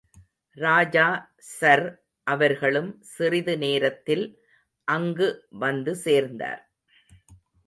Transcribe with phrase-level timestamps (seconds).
[0.57, 1.03] ராஜா
[1.49, 1.83] sir
[2.27, 4.25] அவர்களும் சிறிது நேரத்தில்
[4.87, 5.29] அங்கு
[5.59, 6.63] வந்து சேர்ந்தார்.